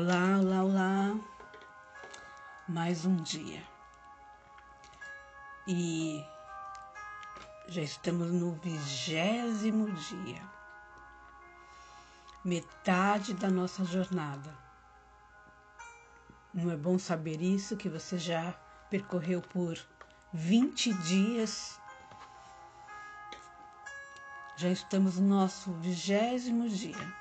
Olá, 0.00 0.38
olá, 0.40 0.64
olá. 0.64 1.20
Mais 2.66 3.04
um 3.04 3.16
dia. 3.16 3.62
E 5.68 6.24
já 7.68 7.82
estamos 7.82 8.32
no 8.32 8.52
vigésimo 8.52 9.92
dia. 9.92 10.42
Metade 12.42 13.34
da 13.34 13.50
nossa 13.50 13.84
jornada. 13.84 14.56
Não 16.54 16.70
é 16.70 16.76
bom 16.78 16.98
saber 16.98 17.42
isso 17.42 17.76
que 17.76 17.90
você 17.90 18.16
já 18.16 18.54
percorreu 18.88 19.42
por 19.42 19.78
20 20.32 20.94
dias. 20.94 21.78
Já 24.56 24.70
estamos 24.70 25.18
no 25.18 25.28
nosso 25.28 25.70
vigésimo 25.74 26.70
dia 26.70 27.19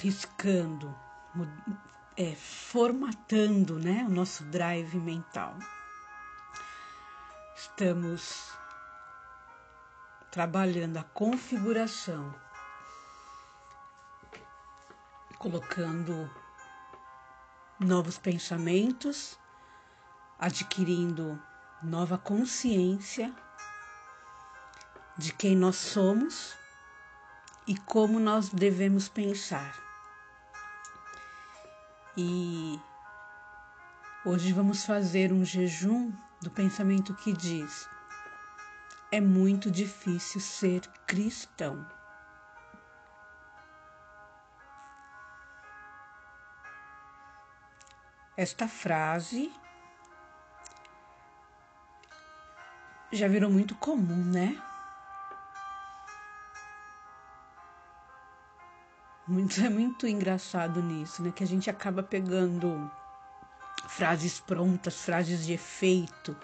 riscando, 0.00 0.94
é, 2.16 2.34
formatando 2.34 3.78
né, 3.78 4.04
o 4.06 4.10
nosso 4.10 4.44
drive 4.44 4.96
mental. 4.98 5.56
Estamos 7.54 8.52
trabalhando 10.30 10.98
a 10.98 11.02
configuração, 11.02 12.34
colocando 15.38 16.30
novos 17.80 18.18
pensamentos, 18.18 19.38
adquirindo 20.38 21.42
nova 21.82 22.18
consciência 22.18 23.34
de 25.16 25.32
quem 25.32 25.56
nós 25.56 25.76
somos 25.76 26.54
e 27.66 27.76
como 27.78 28.20
nós 28.20 28.50
devemos 28.50 29.08
pensar. 29.08 29.85
E 32.18 32.80
hoje 34.24 34.50
vamos 34.50 34.86
fazer 34.86 35.34
um 35.34 35.44
jejum 35.44 36.10
do 36.40 36.50
pensamento 36.50 37.14
que 37.14 37.30
diz: 37.30 37.86
é 39.12 39.20
muito 39.20 39.70
difícil 39.70 40.40
ser 40.40 40.80
cristão. 41.06 41.86
Esta 48.34 48.66
frase 48.66 49.52
já 53.12 53.28
virou 53.28 53.50
muito 53.50 53.74
comum, 53.74 54.24
né? 54.24 54.58
Muito, 59.28 59.60
é 59.60 59.68
muito 59.68 60.06
engraçado 60.06 60.80
nisso, 60.80 61.22
né? 61.22 61.32
Que 61.34 61.42
a 61.42 61.46
gente 61.46 61.68
acaba 61.68 62.02
pegando 62.02 62.90
frases 63.88 64.38
prontas, 64.38 65.02
frases 65.02 65.44
de 65.44 65.52
efeito, 65.52 66.36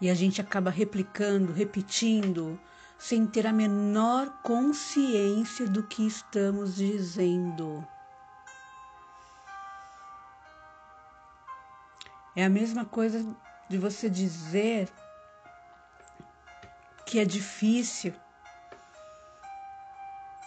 e 0.00 0.08
a 0.08 0.14
gente 0.14 0.40
acaba 0.40 0.70
replicando, 0.70 1.52
repetindo, 1.52 2.58
sem 2.98 3.26
ter 3.26 3.46
a 3.46 3.52
menor 3.52 4.28
consciência 4.42 5.66
do 5.66 5.82
que 5.82 6.06
estamos 6.06 6.76
dizendo. 6.76 7.84
É 12.36 12.44
a 12.44 12.48
mesma 12.48 12.84
coisa 12.84 13.24
de 13.68 13.78
você 13.78 14.08
dizer 14.08 14.88
que 17.06 17.18
é 17.18 17.24
difícil 17.24 18.14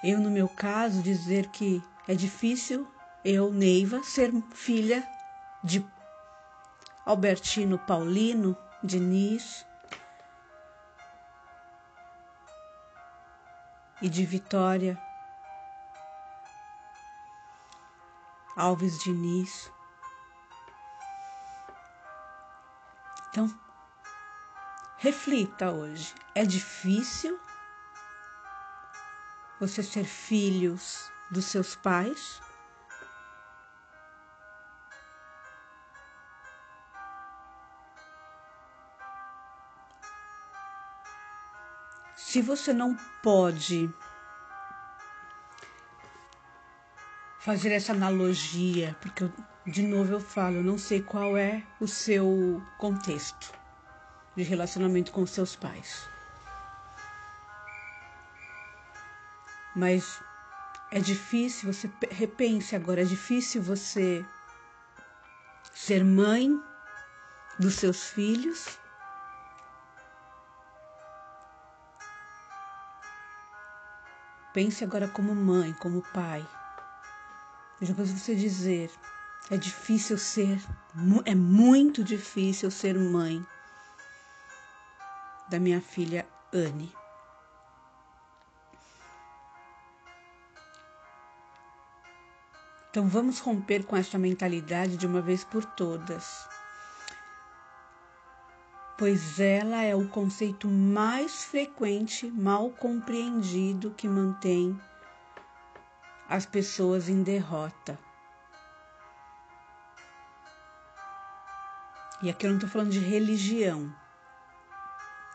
eu, 0.08 0.22
no 0.22 0.32
meu 0.32 0.48
caso, 0.48 1.02
dizer 1.02 1.48
que 1.48 1.84
é 2.08 2.16
difícil 2.16 2.88
eu, 3.26 3.52
Neiva, 3.52 4.02
ser 4.04 4.32
filha 4.54 5.06
de 5.62 5.86
Albertino 7.06 7.78
Paulino 7.80 8.56
Diniz 8.82 9.66
e 14.02 14.08
de 14.08 14.26
Vitória 14.26 14.98
Alves 18.56 18.98
Diniz. 19.00 19.70
Então, 23.30 23.54
reflita 25.00 25.70
hoje. 25.70 26.16
É 26.34 26.46
difícil 26.46 27.38
você 29.60 29.82
ser 29.82 30.04
filhos 30.04 31.12
dos 31.32 31.46
seus 31.46 31.76
pais. 31.76 32.42
Se 42.16 42.42
você 42.42 42.74
não 42.74 42.96
pode 43.24 43.90
fazer 47.40 47.72
essa 47.72 47.94
analogia, 47.94 48.96
porque 49.02 49.24
eu, 49.24 49.32
de 49.66 49.82
novo 49.82 50.12
eu 50.12 50.20
falo, 50.20 50.58
eu 50.58 50.64
não 50.64 50.78
sei 50.78 51.02
qual 51.02 51.38
é 51.38 51.64
o 51.80 51.88
seu 51.88 52.62
contexto 52.78 53.54
de 54.36 54.44
relacionamento 54.44 55.12
com 55.12 55.26
seus 55.26 55.56
pais. 55.56 56.08
Mas 59.78 60.20
é 60.90 61.00
difícil, 61.00 61.72
você 61.72 61.88
repense 62.10 62.76
agora, 62.76 63.04
é 63.04 63.06
difícil 63.06 63.62
você 63.62 64.26
ser 65.72 66.04
mãe 66.04 66.60
dos 67.60 67.76
seus 67.76 68.06
filhos. 68.10 68.80
Pense 74.52 74.84
agora 74.84 75.08
como 75.08 75.36
mãe, 75.36 75.72
como 75.74 76.02
pai. 76.12 76.44
E 77.80 77.86
depois 77.86 78.10
você 78.10 78.34
dizer, 78.34 78.90
é 79.52 79.58
difícil 79.58 80.18
ser, 80.18 80.60
é 81.24 81.36
muito 81.36 82.04
difícil 82.04 82.72
ser 82.72 82.98
mãe 82.98 83.46
da 85.48 85.60
minha 85.60 85.80
filha 85.80 86.28
Anne. 86.52 86.92
Então 92.98 93.08
vamos 93.08 93.38
romper 93.38 93.86
com 93.86 93.96
esta 93.96 94.18
mentalidade 94.18 94.98
de 94.98 95.06
uma 95.06 95.22
vez 95.22 95.44
por 95.44 95.64
todas, 95.64 96.50
pois 98.98 99.40
ela 99.40 99.84
é 99.84 99.96
o 99.96 100.08
conceito 100.08 100.68
mais 100.68 101.44
frequente, 101.44 102.26
mal 102.32 102.72
compreendido 102.72 103.92
que 103.92 104.08
mantém 104.08 104.76
as 106.28 106.48
pessoas 106.48 107.08
em 107.08 107.22
derrota. 107.22 108.00
E 112.24 112.32
aqui 112.32 112.48
eu 112.48 112.50
não 112.50 112.58
estou 112.58 112.72
falando 112.72 112.90
de 112.90 113.00
religião, 113.00 113.96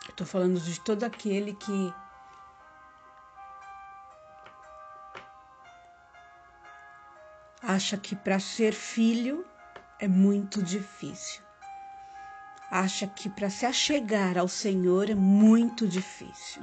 estou 0.08 0.26
falando 0.26 0.58
de 0.58 0.80
todo 0.80 1.04
aquele 1.04 1.54
que 1.54 1.94
acha 7.72 7.96
que 7.96 8.14
para 8.14 8.38
ser 8.38 8.74
filho 8.74 9.44
é 9.98 10.06
muito 10.06 10.62
difícil. 10.62 11.42
Acha 12.70 13.06
que 13.06 13.28
para 13.28 13.48
se 13.50 13.66
achegar 13.66 14.36
ao 14.38 14.48
Senhor 14.48 15.08
é 15.08 15.14
muito 15.14 15.86
difícil. 15.88 16.62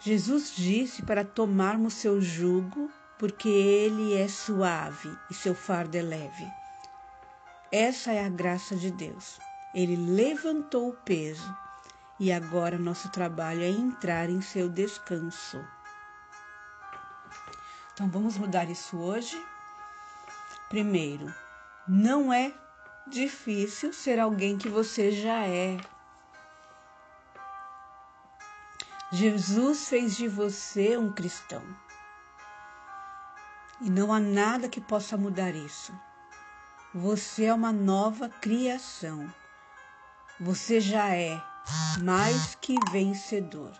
Jesus 0.00 0.54
disse 0.54 1.02
para 1.02 1.24
tomarmos 1.24 1.94
seu 1.94 2.20
jugo, 2.20 2.90
porque 3.18 3.48
ele 3.48 4.14
é 4.14 4.28
suave 4.28 5.10
e 5.30 5.34
seu 5.34 5.54
fardo 5.54 5.96
é 5.96 6.02
leve. 6.02 6.46
Essa 7.72 8.12
é 8.12 8.24
a 8.24 8.28
graça 8.28 8.76
de 8.76 8.90
Deus. 8.90 9.38
Ele 9.74 9.96
levantou 9.96 10.90
o 10.90 10.92
peso 10.92 11.63
e 12.18 12.32
agora 12.32 12.78
nosso 12.78 13.08
trabalho 13.10 13.62
é 13.62 13.68
entrar 13.68 14.30
em 14.30 14.40
seu 14.40 14.68
descanso. 14.68 15.64
Então 17.92 18.08
vamos 18.08 18.38
mudar 18.38 18.70
isso 18.70 18.98
hoje. 18.98 19.40
Primeiro, 20.68 21.32
não 21.86 22.32
é 22.32 22.52
difícil 23.06 23.92
ser 23.92 24.18
alguém 24.18 24.56
que 24.56 24.68
você 24.68 25.10
já 25.12 25.46
é. 25.46 25.76
Jesus 29.12 29.88
fez 29.88 30.16
de 30.16 30.26
você 30.26 30.96
um 30.96 31.12
cristão. 31.12 31.62
E 33.80 33.90
não 33.90 34.12
há 34.12 34.18
nada 34.18 34.68
que 34.68 34.80
possa 34.80 35.16
mudar 35.16 35.54
isso. 35.54 35.92
Você 36.94 37.44
é 37.44 37.54
uma 37.54 37.72
nova 37.72 38.28
criação. 38.28 39.32
você 40.40 40.80
já 40.80 41.14
é 41.14 41.53
mais 42.02 42.54
que 42.60 42.76
vencedor. 42.90 43.72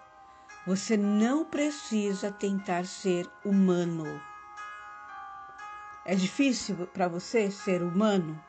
Você 0.66 0.96
não 0.96 1.44
precisa 1.44 2.32
tentar 2.32 2.86
ser 2.86 3.30
humano. 3.44 4.20
É 6.06 6.14
difícil 6.14 6.86
para 6.86 7.08
você 7.08 7.50
ser 7.50 7.82
humano? 7.82 8.42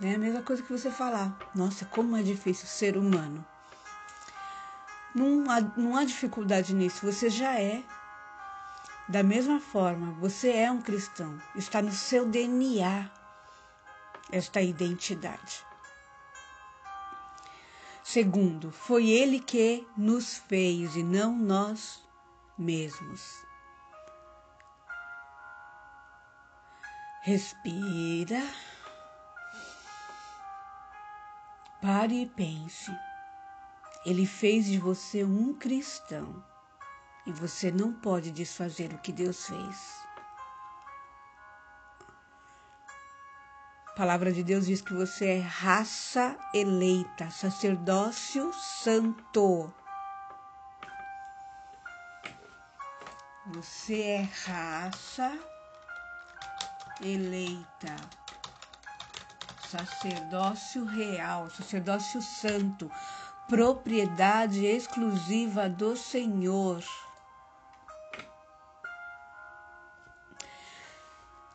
É 0.00 0.14
a 0.14 0.18
mesma 0.18 0.42
coisa 0.42 0.62
que 0.62 0.72
você 0.72 0.90
falar. 0.90 1.38
Nossa, 1.54 1.84
como 1.84 2.16
é 2.16 2.22
difícil 2.22 2.66
ser 2.66 2.96
humano. 2.96 3.44
Não 5.14 5.50
há, 5.50 5.60
não 5.76 5.96
há 5.96 6.04
dificuldade 6.04 6.74
nisso. 6.74 7.04
Você 7.04 7.28
já 7.28 7.60
é. 7.60 7.84
Da 9.08 9.22
mesma 9.22 9.60
forma, 9.60 10.12
você 10.12 10.50
é 10.52 10.70
um 10.70 10.80
cristão. 10.80 11.38
Está 11.54 11.82
no 11.82 11.92
seu 11.92 12.26
DNA 12.26 13.10
esta 14.32 14.60
identidade. 14.60 15.64
Segundo, 18.02 18.72
foi 18.72 19.10
Ele 19.10 19.38
que 19.38 19.86
nos 19.96 20.38
fez 20.38 20.96
e 20.96 21.02
não 21.04 21.36
nós 21.36 22.02
mesmos. 22.58 23.22
Respira. 27.22 28.42
Pare 31.80 32.22
e 32.22 32.26
pense. 32.26 32.90
Ele 34.04 34.26
fez 34.26 34.66
de 34.66 34.78
você 34.78 35.22
um 35.22 35.54
cristão 35.54 36.44
e 37.24 37.32
você 37.32 37.70
não 37.70 37.92
pode 37.92 38.32
desfazer 38.32 38.92
o 38.92 38.98
que 38.98 39.12
Deus 39.12 39.46
fez. 39.46 40.01
A 43.92 43.94
palavra 43.94 44.32
de 44.32 44.42
Deus 44.42 44.64
diz 44.64 44.80
que 44.80 44.94
você 44.94 45.26
é 45.26 45.38
raça 45.40 46.34
eleita, 46.54 47.30
sacerdócio 47.30 48.50
santo. 48.82 49.70
Você 53.48 54.00
é 54.00 54.28
raça 54.46 55.38
eleita, 57.02 57.94
sacerdócio 59.70 60.86
real, 60.86 61.50
sacerdócio 61.50 62.22
santo, 62.22 62.90
propriedade 63.46 64.64
exclusiva 64.64 65.68
do 65.68 65.94
Senhor. 65.98 66.82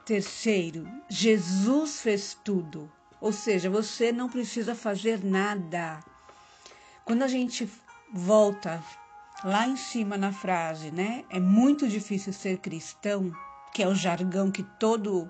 Terceiro, 0.08 0.88
Jesus 1.10 2.00
fez 2.00 2.34
tudo. 2.42 2.90
Ou 3.20 3.34
seja, 3.34 3.70
você 3.70 4.10
não 4.10 4.30
precisa 4.30 4.74
fazer 4.74 5.22
nada. 5.22 6.00
Quando 7.04 7.24
a 7.24 7.28
gente 7.28 7.70
volta 8.14 8.82
lá 9.44 9.68
em 9.68 9.76
cima 9.76 10.18
na 10.18 10.32
frase, 10.32 10.92
né? 10.92 11.26
É 11.30 11.42
muito 11.42 11.90
difícil 11.90 12.32
ser 12.32 12.60
cristão, 12.60 13.34
que 13.74 13.84
é 13.84 13.88
o 13.90 13.94
jargão 13.94 14.50
que 14.50 14.64
todo 14.80 15.30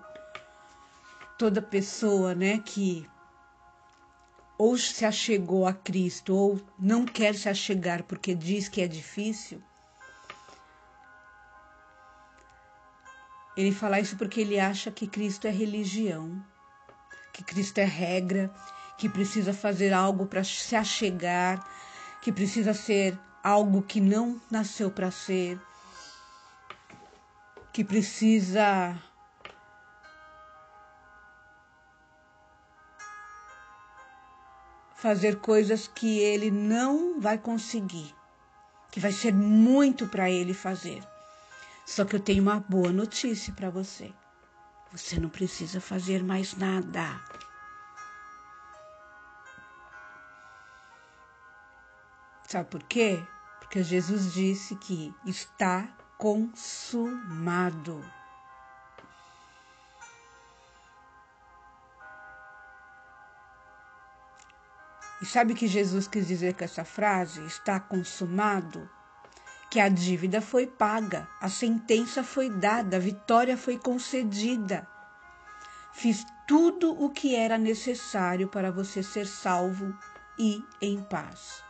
toda 1.39 1.59
pessoa, 1.59 2.35
né, 2.35 2.59
que 2.59 3.09
ou 4.59 4.77
se 4.77 5.05
achegou 5.05 5.65
a 5.65 5.73
Cristo 5.73 6.35
ou 6.35 6.61
não 6.77 7.03
quer 7.03 7.33
se 7.33 7.49
achegar 7.49 8.03
porque 8.03 8.35
diz 8.35 8.69
que 8.69 8.81
é 8.81 8.87
difícil, 8.87 9.59
Ele 13.57 13.71
fala 13.71 13.99
isso 13.99 14.15
porque 14.15 14.41
ele 14.41 14.59
acha 14.59 14.91
que 14.91 15.07
Cristo 15.07 15.47
é 15.47 15.49
religião, 15.49 16.39
que 17.33 17.43
Cristo 17.43 17.79
é 17.79 17.85
regra, 17.85 18.53
que 18.99 19.09
precisa 19.09 19.51
fazer 19.51 19.91
algo 19.91 20.27
para 20.27 20.43
se 20.43 20.75
achegar, 20.75 21.67
que 22.21 22.31
precisa 22.31 22.71
ser 22.75 23.17
algo 23.43 23.81
que 23.81 23.99
não 23.99 24.39
nasceu 24.51 24.91
para 24.91 25.09
ser, 25.09 25.59
que 27.73 27.83
precisa 27.83 28.95
fazer 34.93 35.37
coisas 35.37 35.87
que 35.87 36.19
ele 36.19 36.51
não 36.51 37.19
vai 37.19 37.39
conseguir, 37.39 38.13
que 38.91 38.99
vai 38.99 39.11
ser 39.11 39.33
muito 39.33 40.07
para 40.07 40.29
ele 40.29 40.53
fazer. 40.53 41.16
Só 41.87 42.03
que 42.03 42.17
eu 42.17 42.19
tenho 42.19 42.43
uma 42.43 42.59
boa 42.59 42.91
notícia 42.91 43.53
para 43.53 43.69
você. 43.69 44.13
Você 44.91 45.17
não 45.17 45.29
precisa 45.29 45.79
fazer 45.79 46.21
mais 46.21 46.53
nada. 46.53 47.23
Sabe 52.45 52.69
por 52.69 52.83
quê? 52.83 53.25
Porque 53.61 53.81
Jesus 53.81 54.33
disse 54.33 54.75
que 54.75 55.15
está 55.25 55.87
consumado. 56.17 58.03
E 65.21 65.25
sabe 65.25 65.53
o 65.53 65.55
que 65.55 65.67
Jesus 65.67 66.05
quis 66.05 66.27
dizer 66.27 66.53
com 66.55 66.65
essa 66.65 66.83
frase? 66.83 67.45
Está 67.45 67.79
consumado? 67.79 68.96
Que 69.69 69.79
a 69.79 69.89
dívida 69.89 70.41
foi 70.41 70.65
paga, 70.65 71.27
a 71.41 71.49
sentença 71.49 72.23
foi 72.23 72.49
dada, 72.49 72.97
a 72.97 72.99
vitória 72.99 73.57
foi 73.57 73.77
concedida. 73.77 74.87
Fiz 75.91 76.25
tudo 76.47 76.91
o 76.91 77.09
que 77.09 77.35
era 77.35 77.57
necessário 77.57 78.47
para 78.47 78.71
você 78.71 79.03
ser 79.03 79.27
salvo 79.27 79.97
e 80.39 80.63
em 80.81 81.01
paz. 81.03 81.63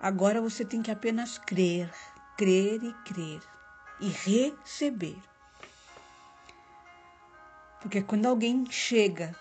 Agora 0.00 0.40
você 0.40 0.64
tem 0.64 0.82
que 0.82 0.90
apenas 0.90 1.38
crer, 1.38 1.92
crer 2.36 2.82
e 2.82 2.92
crer 3.04 3.40
e 4.00 4.08
receber. 4.08 5.22
Porque 7.80 8.02
quando 8.02 8.26
alguém 8.26 8.64
chega 8.70 9.34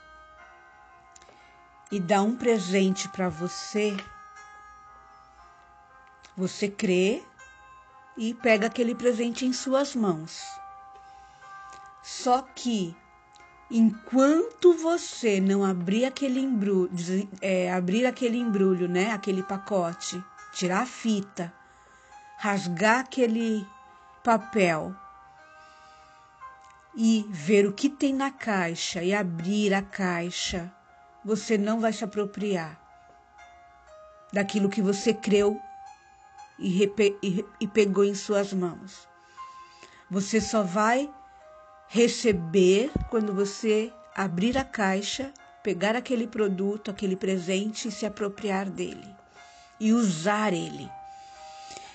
e 1.92 2.00
dá 2.00 2.22
um 2.22 2.36
presente 2.36 3.10
para 3.10 3.30
você, 3.30 3.96
você 6.38 6.68
crê 6.68 7.24
e 8.18 8.34
pega 8.34 8.68
aquele 8.68 8.96
presente 8.96 9.46
em 9.46 9.54
suas 9.54 9.96
mãos. 9.96 10.42
Só 12.04 12.42
que 12.42 12.96
enquanto 13.70 14.74
você 14.74 15.40
não 15.40 15.64
abrir 15.64 16.06
aquele 16.06 16.40
embrulho, 16.40 16.92
é, 17.42 17.72
abrir 17.72 18.06
aquele 18.06 18.38
embrulho, 18.38 18.88
né, 18.88 19.12
aquele 19.12 19.44
pacote, 19.44 20.24
tirar 20.54 20.82
a 20.82 20.86
fita, 20.86 21.54
rasgar 22.38 23.00
aquele 23.00 23.66
papel 24.24 24.96
e 26.96 27.26
ver 27.30 27.66
o 27.66 27.74
que 27.74 27.90
tem 27.90 28.14
na 28.14 28.32
caixa 28.32 29.04
e 29.04 29.14
abrir 29.14 29.74
a 29.74 29.82
caixa, 29.82 30.72
você 31.24 31.58
não 31.58 31.80
vai 31.80 31.92
se 31.92 32.04
apropriar 32.04 32.80
daquilo 34.32 34.70
que 34.70 34.82
você 34.82 35.14
creu 35.14 35.60
e, 36.58 36.84
e, 37.22 37.46
e 37.60 37.68
pegou 37.68 38.04
em 38.04 38.16
suas 38.16 38.54
mãos. 38.54 39.08
Você 40.10 40.40
só 40.40 40.64
vai 40.64 41.10
receber 41.88 42.92
quando 43.10 43.34
você 43.34 43.92
abrir 44.16 44.58
a 44.58 44.64
caixa, 44.64 45.34
pegar 45.64 45.96
aquele 45.96 46.28
produto, 46.28 46.92
aquele 46.92 47.16
presente 47.16 47.88
e 47.88 47.92
se 47.92 48.06
apropriar 48.06 48.70
dele 48.70 49.16
e 49.80 49.92
usar 49.92 50.54
ele 50.54 50.90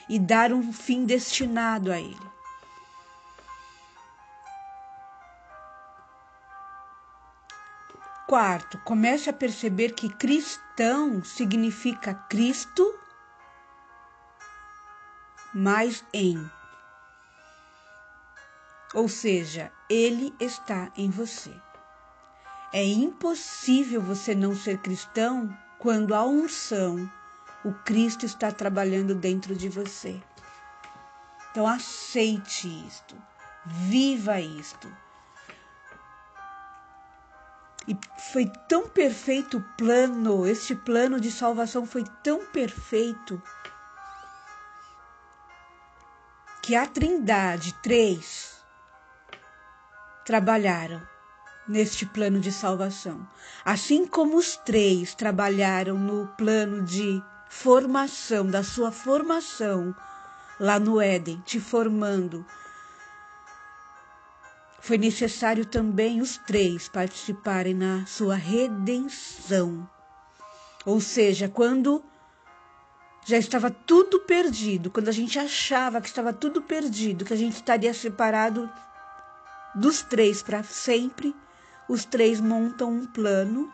e 0.09 0.19
dar 0.19 0.53
um 0.53 0.73
fim 0.73 1.05
destinado 1.05 1.93
a 1.93 1.99
ele. 1.99 2.31
Quarto, 8.27 8.79
comece 8.85 9.29
a 9.29 9.33
perceber 9.33 9.93
que 9.93 10.09
cristão 10.09 11.25
significa 11.25 12.15
Cristo 12.15 12.95
mais 15.55 16.05
em. 16.13 16.51
Ou 18.95 19.09
seja, 19.09 19.71
ele 19.89 20.35
está 20.41 20.91
em 20.97 21.11
você. 21.11 21.55
É 22.73 22.85
impossível 22.85 24.01
você 24.01 24.35
não 24.35 24.55
ser 24.55 24.79
cristão 24.79 25.57
quando 25.79 26.15
a 26.15 26.25
unção, 26.25 27.11
o 27.65 27.73
Cristo 27.73 28.27
está 28.27 28.53
trabalhando 28.53 29.15
dentro 29.15 29.55
de 29.55 29.69
você. 29.69 30.21
Então 31.51 31.67
aceite 31.67 32.69
isto, 32.87 33.17
viva 33.67 34.41
isto. 34.41 34.89
E 37.89 37.99
foi 38.33 38.47
tão 38.69 38.89
perfeito 38.89 39.57
o 39.57 39.77
plano, 39.77 40.47
este 40.47 40.77
plano 40.77 41.19
de 41.19 41.31
salvação 41.31 41.85
foi 41.85 42.05
tão 42.23 42.47
perfeito 42.47 43.43
que 46.71 46.77
a 46.77 46.87
Trindade, 46.87 47.75
três, 47.83 48.63
trabalharam 50.25 51.03
neste 51.67 52.07
plano 52.07 52.39
de 52.39 52.53
salvação. 52.53 53.27
Assim 53.65 54.07
como 54.07 54.37
os 54.37 54.57
três 54.57 55.13
trabalharam 55.13 55.99
no 55.99 56.29
plano 56.39 56.85
de 56.85 57.21
formação, 57.49 58.47
da 58.47 58.63
sua 58.63 58.93
formação 58.93 59.93
lá 60.61 60.79
no 60.79 61.01
Éden, 61.01 61.43
te 61.45 61.59
formando, 61.59 62.47
foi 64.81 64.97
necessário 64.97 65.67
também 65.67 66.21
os 66.21 66.39
três 66.39 66.89
participarem 66.89 67.75
na 67.75 68.07
sua 68.07 68.37
redenção. 68.37 69.91
Ou 70.87 71.01
seja, 71.01 71.49
quando 71.49 72.01
já 73.25 73.37
estava 73.37 73.71
tudo 73.71 74.21
perdido, 74.21 74.91
quando 74.91 75.09
a 75.09 75.13
gente 75.13 75.39
achava 75.39 76.01
que 76.01 76.09
estava 76.09 76.33
tudo 76.33 76.63
perdido, 76.63 77.25
que 77.25 77.33
a 77.33 77.37
gente 77.37 77.55
estaria 77.55 77.93
separado 77.93 78.71
dos 79.75 80.03
três 80.03 80.43
para 80.43 80.63
sempre, 80.63 81.35
os 81.89 82.05
três 82.05 82.41
montam 82.41 82.91
um 82.91 83.07
plano. 83.07 83.73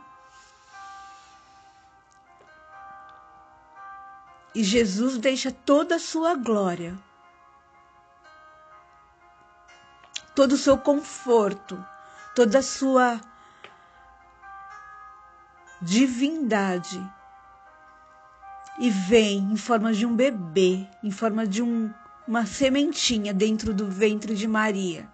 E 4.54 4.64
Jesus 4.64 5.18
deixa 5.18 5.52
toda 5.52 5.96
a 5.96 6.00
sua 6.00 6.34
glória, 6.34 6.98
todo 10.34 10.52
o 10.52 10.58
seu 10.58 10.78
conforto, 10.78 11.82
toda 12.34 12.58
a 12.58 12.62
sua 12.62 13.20
divindade 15.80 16.98
e 18.78 18.90
vem 18.90 19.38
em 19.38 19.56
forma 19.56 19.92
de 19.92 20.04
um 20.04 20.14
bebê, 20.14 20.86
em 21.02 21.10
forma 21.10 21.46
de 21.46 21.62
um, 21.62 21.92
uma 22.26 22.44
sementinha 22.46 23.32
dentro 23.32 23.72
do 23.72 23.88
ventre 23.88 24.34
de 24.34 24.46
Maria 24.46 25.08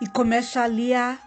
e 0.00 0.06
começa 0.06 0.62
ali 0.62 0.94
a 0.94 1.18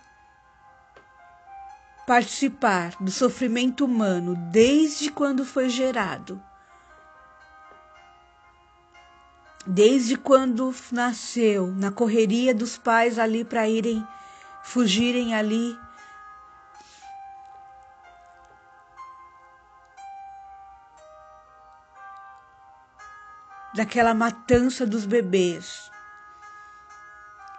participar 2.06 2.96
do 3.00 3.12
sofrimento 3.12 3.86
humano 3.86 4.36
desde 4.52 5.12
quando 5.12 5.46
foi 5.46 5.70
gerado. 5.70 6.42
Desde 9.66 10.16
quando 10.16 10.74
nasceu, 10.92 11.68
na 11.68 11.92
correria 11.92 12.56
dos 12.56 12.78
pais 12.78 13.20
ali 13.20 13.44
para 13.44 13.68
irem 13.68 14.06
fugirem 14.64 15.36
ali 15.36 15.78
daquela 23.80 24.14
matança 24.14 24.86
dos 24.86 25.06
bebês. 25.06 25.90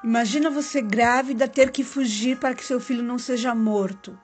Imagina 0.05 0.51
você 0.51 0.83
grávida 0.83 1.49
ter 1.49 1.71
que 1.71 1.83
fugir 1.83 2.37
para 2.37 2.55
que 2.55 2.63
seu 2.63 2.79
filho 2.79 3.03
não 3.03 3.19
seja 3.19 3.55
morto. 3.55 4.21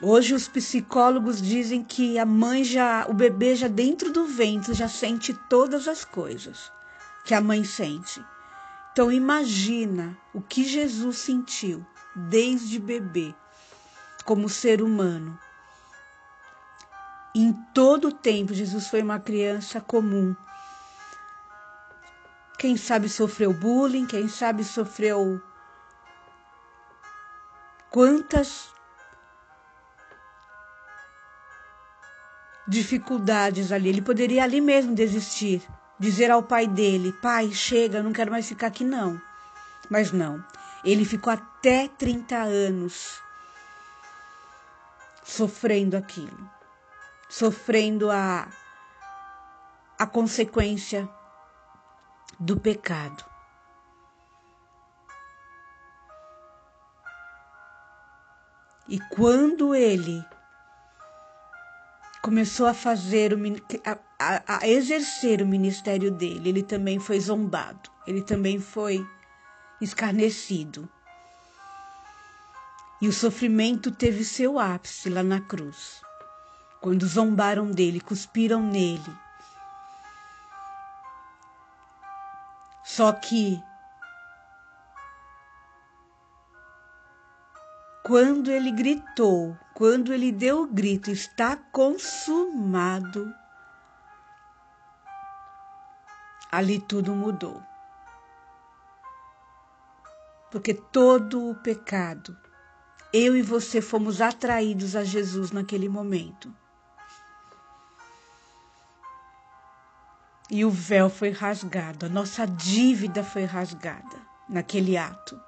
Hoje 0.00 0.34
os 0.34 0.46
psicólogos 0.46 1.42
dizem 1.42 1.82
que 1.82 2.16
a 2.16 2.24
mãe 2.24 2.62
já, 2.62 3.06
o 3.08 3.12
bebê 3.12 3.56
já 3.56 3.66
dentro 3.66 4.12
do 4.12 4.24
ventre 4.24 4.72
já 4.72 4.88
sente 4.88 5.34
todas 5.50 5.88
as 5.88 6.04
coisas 6.04 6.70
que 7.24 7.34
a 7.34 7.40
mãe 7.40 7.64
sente. 7.64 8.24
Então 8.92 9.10
imagina 9.10 10.16
o 10.32 10.40
que 10.40 10.62
Jesus 10.62 11.18
sentiu 11.18 11.84
desde 12.14 12.78
bebê 12.78 13.34
como 14.24 14.48
ser 14.48 14.80
humano. 14.80 15.36
Em 17.38 17.52
todo 17.74 18.08
o 18.08 18.12
tempo 18.12 18.54
Jesus 18.54 18.88
foi 18.88 19.02
uma 19.02 19.20
criança 19.20 19.78
comum, 19.78 20.34
quem 22.58 22.78
sabe 22.78 23.10
sofreu 23.10 23.52
bullying, 23.52 24.06
quem 24.06 24.26
sabe 24.26 24.64
sofreu 24.64 25.38
quantas 27.90 28.70
dificuldades 32.66 33.70
ali. 33.70 33.90
Ele 33.90 34.00
poderia 34.00 34.42
ali 34.42 34.62
mesmo 34.62 34.94
desistir, 34.94 35.62
dizer 35.98 36.30
ao 36.30 36.42
pai 36.42 36.66
dele: 36.66 37.12
Pai, 37.20 37.52
chega, 37.52 38.02
não 38.02 38.14
quero 38.14 38.30
mais 38.30 38.48
ficar 38.48 38.68
aqui 38.68 38.82
não. 38.82 39.20
Mas 39.90 40.10
não, 40.10 40.42
ele 40.82 41.04
ficou 41.04 41.30
até 41.30 41.86
30 41.86 42.34
anos 42.34 43.20
sofrendo 45.22 45.98
aquilo, 45.98 46.55
sofrendo 47.38 48.10
a, 48.10 48.48
a 49.98 50.06
consequência 50.06 51.06
do 52.40 52.58
pecado. 52.58 53.22
E 58.88 58.98
quando 59.10 59.74
ele 59.74 60.24
começou 62.22 62.66
a 62.66 62.72
fazer 62.72 63.34
o, 63.34 63.38
a, 64.18 64.56
a, 64.56 64.66
exercer 64.66 65.42
o 65.42 65.46
ministério 65.46 66.10
dele, 66.10 66.48
ele 66.48 66.62
também 66.62 66.98
foi 66.98 67.20
zombado, 67.20 67.90
ele 68.06 68.22
também 68.22 68.58
foi 68.58 69.06
escarnecido. 69.78 70.88
E 73.02 73.06
o 73.06 73.12
sofrimento 73.12 73.90
teve 73.90 74.24
seu 74.24 74.58
ápice 74.58 75.10
lá 75.10 75.22
na 75.22 75.42
cruz, 75.42 76.00
quando 76.86 77.04
zombaram 77.04 77.68
dele, 77.68 78.00
cuspiram 78.00 78.62
nele, 78.62 79.18
Só 82.84 83.12
que 83.12 83.60
quando 88.04 88.52
ele 88.52 88.70
gritou, 88.70 89.58
quando 89.74 90.14
ele 90.14 90.30
deu 90.30 90.62
o 90.62 90.66
grito, 90.68 91.10
está 91.10 91.56
consumado, 91.56 93.34
ali 96.52 96.78
tudo 96.78 97.12
mudou. 97.12 97.60
Porque 100.52 100.72
todo 100.72 101.50
o 101.50 101.56
pecado, 101.56 102.38
eu 103.12 103.36
e 103.36 103.42
você 103.42 103.82
fomos 103.82 104.20
atraídos 104.20 104.94
a 104.94 105.02
Jesus 105.02 105.50
naquele 105.50 105.88
momento. 105.88 106.54
E 110.50 110.64
o 110.64 110.70
véu 110.70 111.10
foi 111.10 111.30
rasgado, 111.30 112.06
a 112.06 112.08
nossa 112.08 112.46
dívida 112.46 113.24
foi 113.24 113.44
rasgada 113.44 114.20
naquele 114.48 114.96
ato 114.96 115.40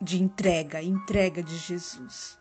de 0.00 0.22
entrega, 0.22 0.82
entrega 0.82 1.42
de 1.42 1.56
Jesus. 1.56 2.38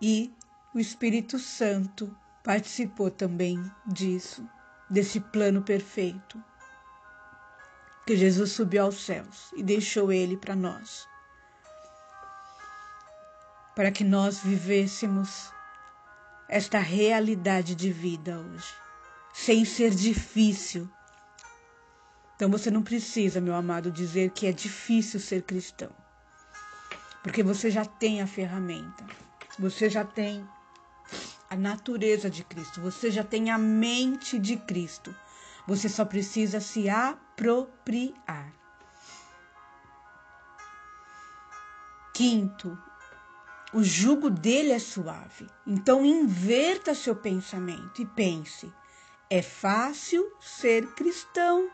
E 0.00 0.30
o 0.74 0.78
Espírito 0.78 1.38
Santo 1.38 2.14
participou 2.44 3.10
também 3.10 3.58
disso, 3.86 4.46
desse 4.90 5.18
plano 5.18 5.62
perfeito. 5.62 6.42
Que 8.06 8.14
Jesus 8.14 8.52
subiu 8.52 8.84
aos 8.84 9.04
céus 9.04 9.50
e 9.56 9.62
deixou 9.62 10.12
ele 10.12 10.36
para 10.36 10.54
nós 10.54 11.08
para 13.76 13.92
que 13.92 14.02
nós 14.02 14.40
vivêssemos 14.40 15.52
esta 16.48 16.78
realidade 16.78 17.74
de 17.74 17.92
vida 17.92 18.38
hoje, 18.38 18.74
sem 19.34 19.66
ser 19.66 19.94
difícil. 19.94 20.90
Então 22.34 22.50
você 22.50 22.70
não 22.70 22.82
precisa, 22.82 23.38
meu 23.38 23.54
amado, 23.54 23.90
dizer 23.90 24.30
que 24.30 24.46
é 24.46 24.52
difícil 24.52 25.20
ser 25.20 25.42
cristão, 25.42 25.90
porque 27.22 27.42
você 27.42 27.70
já 27.70 27.84
tem 27.84 28.22
a 28.22 28.26
ferramenta, 28.26 29.04
você 29.58 29.90
já 29.90 30.04
tem 30.04 30.48
a 31.50 31.54
natureza 31.54 32.30
de 32.30 32.42
Cristo, 32.44 32.80
você 32.80 33.10
já 33.10 33.22
tem 33.22 33.50
a 33.50 33.58
mente 33.58 34.38
de 34.38 34.56
Cristo, 34.56 35.14
você 35.66 35.86
só 35.86 36.04
precisa 36.06 36.60
se 36.60 36.88
apropriar. 36.88 38.54
Quinto, 42.14 42.78
o 43.76 43.84
jugo 43.84 44.30
dele 44.30 44.72
é 44.72 44.78
suave. 44.78 45.46
Então 45.66 46.02
inverta 46.02 46.94
seu 46.94 47.14
pensamento 47.14 48.00
e 48.00 48.06
pense: 48.06 48.72
é 49.28 49.42
fácil 49.42 50.32
ser 50.40 50.94
cristão. 50.94 51.70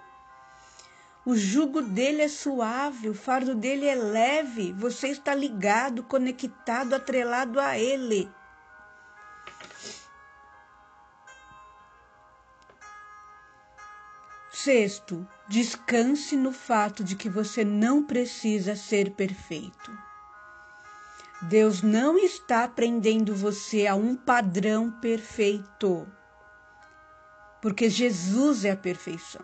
O 1.25 1.37
jugo 1.37 1.81
dele 1.81 2.23
é 2.23 2.29
suave, 2.29 3.09
o 3.09 3.15
fardo 3.15 3.55
dele 3.55 3.87
é 3.87 3.95
leve. 3.95 4.73
Você 4.73 5.11
está 5.11 5.33
ligado, 5.33 6.03
conectado, 6.03 6.93
atrelado 6.95 7.61
a 7.61 7.79
ele. 7.79 8.29
Sexto, 14.51 15.25
descanse 15.49 16.37
no 16.37 16.51
fato 16.51 17.05
de 17.05 17.15
que 17.15 17.29
você 17.29 17.65
não 17.65 18.03
precisa 18.03 18.75
ser 18.75 19.13
perfeito. 19.13 20.12
Deus 21.43 21.83
não 21.83 22.17
está 22.17 22.69
prendendo 22.69 23.35
você 23.35 23.87
a 23.87 23.95
um 23.97 24.15
padrão 24.15 24.91
perfeito. 24.91 26.07
porque 27.61 27.89
Jesus 27.89 28.65
é 28.65 28.73
a 28.73 28.77
perfeição. 28.77 29.43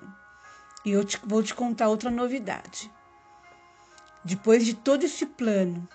E 0.85 0.90
eu 0.90 1.05
te, 1.05 1.21
vou 1.25 1.43
te 1.43 1.55
contar 1.55 1.88
outra 1.88 2.11
novidade. 2.11 2.90
Depois 4.25 4.67
de 4.67 4.75
todo 4.75 5.05
esse 5.05 5.25
plano 5.25 5.88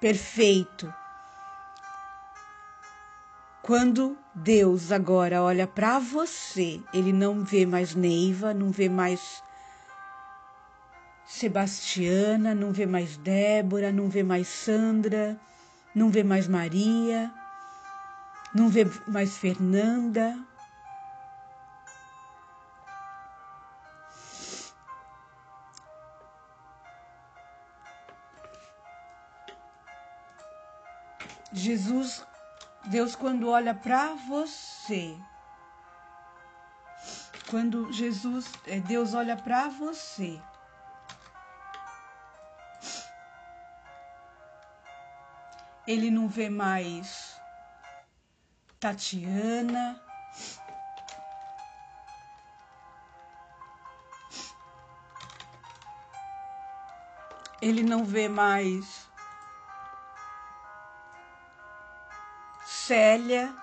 perfeito, 0.00 0.92
quando 3.62 4.18
Deus 4.34 4.92
agora 4.92 5.42
olha 5.42 5.66
para 5.66 5.98
você, 5.98 6.82
ele 6.92 7.12
não 7.12 7.44
vê 7.44 7.64
mais 7.64 7.94
Neiva, 7.94 8.52
não 8.52 8.70
vê 8.70 8.88
mais 8.88 9.42
Sebastiana, 11.26 12.54
não 12.54 12.72
vê 12.72 12.86
mais 12.86 13.16
Débora, 13.16 13.90
não 13.90 14.08
vê 14.08 14.22
mais 14.22 14.46
Sandra, 14.46 15.36
não 15.94 16.08
vê 16.08 16.22
mais 16.22 16.46
Maria, 16.46 17.32
não 18.54 18.68
vê 18.68 18.84
mais 19.08 19.36
Fernanda. 19.36 20.38
Jesus, 31.52 32.24
Deus, 32.84 33.16
quando 33.16 33.48
olha 33.48 33.74
para 33.74 34.14
você, 34.28 35.16
quando 37.50 37.92
Jesus, 37.92 38.52
é, 38.66 38.78
Deus 38.78 39.14
olha 39.14 39.36
para 39.36 39.68
você, 39.68 40.40
ele 45.86 46.10
não 46.10 46.28
vê 46.28 46.50
mais 46.50 47.40
Tatiana. 48.80 50.00
Ele 57.62 57.82
não 57.82 58.04
vê 58.04 58.28
mais 58.28 59.08
Célia. 62.64 63.54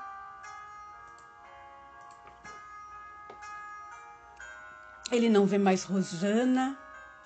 Ele 5.12 5.30
não 5.30 5.46
vê 5.46 5.58
mais 5.58 5.84
Rosana. 5.84 6.78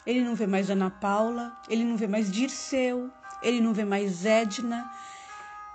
Ele 0.05 0.21
não 0.21 0.35
vê 0.35 0.47
mais 0.47 0.69
Ana 0.69 0.89
Paula. 0.89 1.55
Ele 1.69 1.83
não 1.83 1.95
vê 1.95 2.07
mais 2.07 2.31
Dirceu 2.31 3.11
ele 3.41 3.61
não 3.61 3.73
vê 3.73 3.85
mais 3.85 4.25
Edna, 4.25 4.89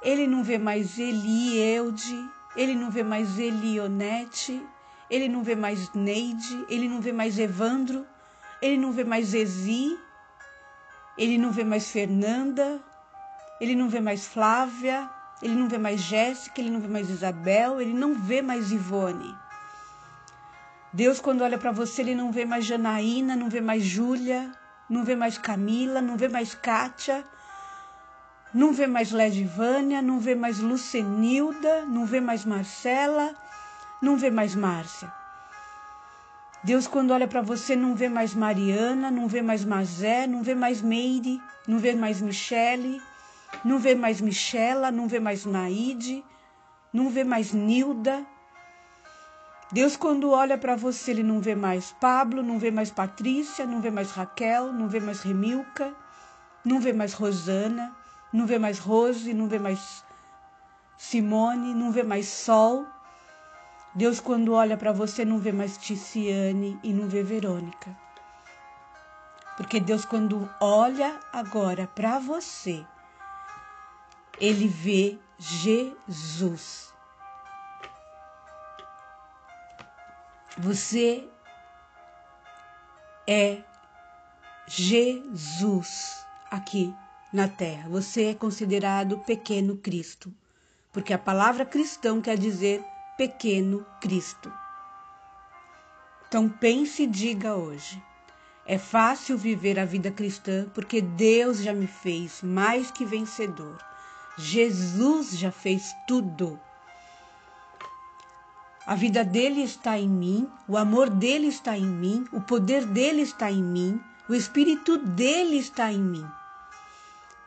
ele 0.03 0.27
não 0.27 0.43
vê 0.43 0.59
mais 0.59 0.99
Elieude, 0.99 2.29
ele 2.57 2.75
não 2.75 2.91
vê 2.91 3.03
mais 3.03 3.39
Elionete, 3.39 4.65
ele 5.09 5.29
não 5.29 5.43
vê 5.43 5.55
mais 5.55 5.93
Neide, 5.95 6.65
ele 6.69 6.89
não 6.89 7.01
vê 7.01 7.13
mais 7.13 7.39
Evandro, 7.39 8.07
ele 8.61 8.77
não 8.77 8.93
vê 8.93 9.05
mais 9.05 9.35
Ezi, 9.35 9.99
ele 11.17 11.39
não 11.39 11.51
vê 11.51 11.65
mais 11.65 11.91
Fernanda, 11.91 12.81
ele 13.61 13.75
não 13.77 13.89
vê 13.89 14.01
mais 14.01 14.27
Flávia, 14.27 15.09
ele 15.43 15.55
não 15.55 15.69
vê 15.69 15.79
mais 15.79 16.01
Jéssica, 16.01 16.61
ele 16.61 16.71
não 16.71 16.81
vê 16.81 16.89
mais 16.89 17.11
Isabel, 17.11 17.81
ele 17.81 17.93
não 17.93 18.15
vê 18.15 18.41
mais 18.43 18.73
Ivone. 18.73 19.35
Deus, 20.93 21.21
quando 21.21 21.43
olha 21.43 21.59
para 21.59 21.73
você, 21.73 22.03
ele 22.03 22.15
não 22.15 22.31
vê 22.31 22.45
mais 22.45 22.65
Janaína, 22.65 23.35
não 23.35 23.49
vê 23.49 23.61
mais 23.61 23.83
Júlia, 23.83 24.53
não 24.89 25.05
vê 25.05 25.17
mais 25.17 25.39
Camila, 25.39 26.03
não 26.03 26.17
vê 26.17 26.29
mais 26.29 26.55
Kátia, 26.55 27.25
não 28.55 28.73
vê 28.73 28.87
mais 28.87 29.11
Ledivânia, 29.11 30.03
não 30.03 30.21
vê 30.21 30.35
mais 30.35 30.59
Lucenilda, 30.59 31.87
não 31.87 32.05
vê 32.05 32.21
mais 32.21 32.45
Marcela, 32.45 33.35
não 34.01 34.17
vê 34.17 34.31
mais 34.31 34.55
Márcia. 34.55 35.13
Deus, 36.65 36.87
quando 36.87 37.13
olha 37.13 37.27
para 37.27 37.41
você, 37.41 37.75
não 37.75 37.95
vê 37.95 38.09
mais 38.09 38.35
Mariana, 38.35 39.11
não 39.11 39.27
vê 39.27 39.43
mais 39.43 39.65
Mazé, 39.65 40.27
não 40.27 40.43
vê 40.43 40.55
mais 40.55 40.81
Meire, 40.81 41.41
não 41.67 41.79
vê 41.79 41.95
mais 41.95 42.21
Michele, 42.21 43.03
não 43.65 43.79
vê 43.79 43.95
mais 43.95 44.21
Michela, 44.21 44.91
não 44.91 45.09
vê 45.09 45.19
mais 45.19 45.45
Naide, 45.45 46.25
não 46.93 47.09
vê 47.09 47.25
mais 47.25 47.53
Nilda. 47.53 48.25
Deus, 49.73 49.97
quando 49.97 50.31
olha 50.31 50.59
para 50.59 50.77
você, 50.77 51.11
ele 51.11 51.23
não 51.23 51.41
vê 51.41 51.55
mais 51.55 51.93
Pablo, 52.01 52.43
não 52.43 52.59
vê 52.59 52.71
mais 52.71 52.91
Patrícia, 52.91 53.65
não 53.67 53.81
vê 53.81 53.91
mais 53.91 54.11
Raquel, 54.13 54.73
não 54.73 54.87
vê 54.87 55.01
mais 55.01 55.23
Remilca, 55.23 55.93
não 56.65 56.79
vê 56.79 56.93
mais 56.93 57.15
Rosana, 57.15 57.93
não 58.33 58.47
vê 58.47 58.59
mais 58.59 58.79
Rose, 58.79 59.35
não 59.35 59.47
vê 59.47 59.59
mais 59.59 60.05
Simone, 60.97 61.75
não 61.75 61.93
vê 61.93 62.03
mais 62.03 62.27
Sol. 62.29 62.87
Deus, 63.95 64.21
quando 64.21 64.55
olha 64.55 64.77
para 64.77 64.93
você, 64.93 65.25
não 65.25 65.39
vê 65.39 65.53
mais 65.53 65.77
Ticiane 65.77 66.79
e 66.83 66.93
não 66.93 67.09
vê 67.09 67.23
Verônica. 67.23 67.95
Porque 69.57 69.79
Deus, 69.79 70.05
quando 70.05 70.49
olha 70.61 71.21
agora 71.31 71.87
para 71.87 72.19
você, 72.19 72.87
ele 74.41 74.67
vê 74.67 75.19
Jesus. 75.39 76.93
Você 80.57 81.29
é 83.27 83.63
Jesus 84.67 86.25
aqui 86.51 86.95
na 87.33 87.49
terra. 87.49 87.89
Você 87.89 88.25
é 88.25 88.35
considerado 88.35 89.19
pequeno 89.19 89.77
Cristo, 89.77 90.33
porque 90.93 91.13
a 91.13 91.19
palavra 91.19 91.65
cristão 91.65 92.21
quer 92.21 92.37
dizer 92.37 92.85
pequeno 93.17 93.87
Cristo. 94.01 94.53
Então 96.29 96.49
pense 96.49 97.05
e 97.05 97.07
diga 97.07 97.55
hoje: 97.55 98.03
é 98.67 98.79
fácil 98.79 99.37
viver 99.37 99.79
a 99.79 99.85
vida 99.85 100.11
cristã 100.11 100.67
porque 100.75 101.01
Deus 101.01 101.59
já 101.59 101.73
me 101.73 101.87
fez 101.87 102.43
mais 102.43 102.91
que 102.91 103.05
vencedor. 103.05 103.77
Jesus 104.37 105.39
já 105.39 105.51
fez 105.51 105.95
tudo. 106.07 106.59
A 108.87 108.95
vida 108.95 109.25
dele 109.25 109.63
está 109.63 109.99
em 109.99 110.09
mim, 110.09 110.51
o 110.67 110.77
amor 110.77 111.09
dele 111.09 111.47
está 111.47 111.79
em 111.79 111.87
mim, 111.87 112.25
o 112.33 112.41
poder 112.41 112.85
dele 112.85 113.23
está 113.23 113.51
em 113.51 113.63
mim, 113.63 114.01
o 114.29 114.35
espírito 114.35 114.99
dele 114.99 115.57
está 115.57 115.93
em 115.93 116.01
mim. 116.01 116.27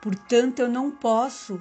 Portanto, 0.05 0.59
eu 0.59 0.69
não 0.69 0.91
posso 0.91 1.59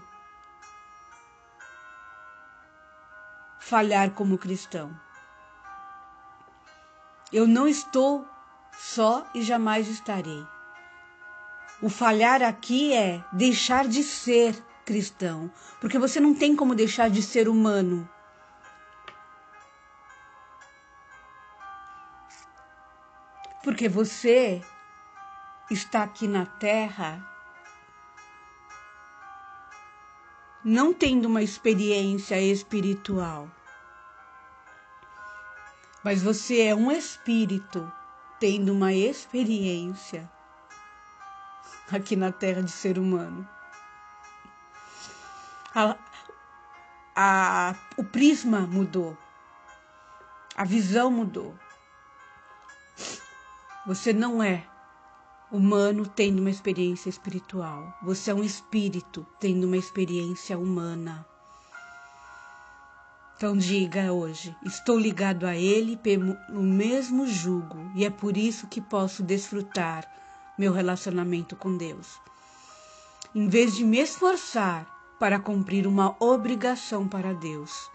falhar 3.58 4.10
como 4.10 4.36
cristão. 4.36 4.94
Eu 7.32 7.46
não 7.46 7.66
estou 7.66 8.28
só 8.76 9.26
e 9.34 9.40
jamais 9.40 9.88
estarei. 9.88 10.46
O 11.80 11.88
falhar 11.88 12.42
aqui 12.42 12.92
é 12.92 13.24
deixar 13.32 13.88
de 13.88 14.02
ser 14.02 14.62
cristão, 14.84 15.50
porque 15.80 15.98
você 15.98 16.20
não 16.20 16.34
tem 16.34 16.54
como 16.54 16.74
deixar 16.74 17.08
de 17.08 17.22
ser 17.22 17.48
humano. 17.48 18.06
Porque 23.62 23.88
você 23.88 24.62
está 25.70 26.02
aqui 26.02 26.28
na 26.28 26.44
terra 26.44 27.32
não 30.64 30.94
tendo 30.94 31.26
uma 31.26 31.42
experiência 31.42 32.40
espiritual. 32.40 33.50
Mas 36.02 36.22
você 36.22 36.62
é 36.62 36.74
um 36.74 36.90
espírito 36.90 37.92
tendo 38.40 38.72
uma 38.72 38.92
experiência 38.92 40.30
aqui 41.92 42.16
na 42.16 42.32
terra 42.32 42.62
de 42.62 42.70
ser 42.70 42.98
humano. 42.98 43.46
A, 45.74 45.96
a, 47.14 47.74
o 47.96 48.04
prisma 48.04 48.60
mudou, 48.60 49.16
a 50.56 50.64
visão 50.64 51.10
mudou. 51.10 51.54
Você 53.86 54.14
não 54.14 54.42
é 54.42 54.66
humano 55.54 56.04
tendo 56.04 56.40
uma 56.40 56.50
experiência 56.50 57.08
espiritual. 57.08 57.96
Você 58.02 58.32
é 58.32 58.34
um 58.34 58.42
espírito 58.42 59.24
tendo 59.38 59.64
uma 59.68 59.76
experiência 59.76 60.58
humana. 60.58 61.24
Então 63.36 63.56
diga 63.56 64.12
hoje: 64.12 64.54
estou 64.64 64.98
ligado 64.98 65.46
a 65.46 65.54
Ele 65.54 65.96
pelo 65.96 66.36
mesmo 66.60 67.26
jugo 67.26 67.78
e 67.94 68.04
é 68.04 68.10
por 68.10 68.36
isso 68.36 68.66
que 68.66 68.80
posso 68.80 69.22
desfrutar 69.22 70.04
meu 70.58 70.72
relacionamento 70.72 71.54
com 71.54 71.76
Deus. 71.76 72.18
Em 73.32 73.48
vez 73.48 73.76
de 73.76 73.84
me 73.84 73.98
esforçar 73.98 74.86
para 75.20 75.38
cumprir 75.38 75.86
uma 75.86 76.16
obrigação 76.18 77.06
para 77.06 77.32
Deus, 77.32 77.88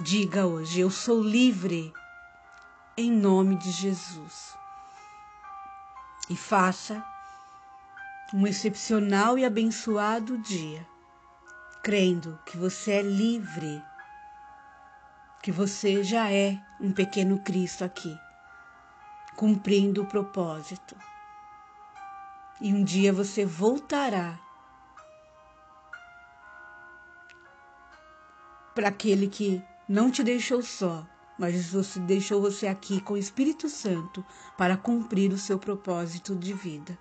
diga 0.00 0.44
hoje: 0.44 0.80
eu 0.80 0.90
sou 0.90 1.22
livre 1.22 1.92
em 2.96 3.12
nome 3.12 3.54
de 3.54 3.70
Jesus 3.70 4.57
e 6.30 6.36
faça 6.36 7.04
um 8.32 8.46
excepcional 8.46 9.38
e 9.38 9.44
abençoado 9.44 10.38
dia, 10.38 10.86
crendo 11.82 12.38
que 12.44 12.56
você 12.56 12.92
é 12.92 13.02
livre 13.02 13.82
que 15.42 15.52
você 15.52 16.02
já 16.02 16.30
é 16.30 16.58
um 16.80 16.92
pequeno 16.92 17.38
Cristo 17.40 17.84
aqui, 17.84 18.18
cumprindo 19.36 20.02
o 20.02 20.06
propósito. 20.06 20.96
E 22.60 22.72
um 22.72 22.82
dia 22.82 23.12
você 23.12 23.46
voltará 23.46 24.38
para 28.74 28.88
aquele 28.88 29.28
que 29.28 29.62
não 29.88 30.10
te 30.10 30.22
deixou 30.22 30.60
só, 30.60 31.06
mas 31.38 31.70
você 31.70 32.00
deixou 32.00 32.40
você 32.40 32.66
aqui 32.66 33.00
com 33.00 33.14
o 33.14 33.18
Espírito 33.18 33.68
Santo 33.68 34.24
para 34.56 34.76
cumprir 34.76 35.32
o 35.32 35.38
seu 35.38 35.58
propósito 35.58 36.34
de 36.34 36.52
vida. 36.52 36.98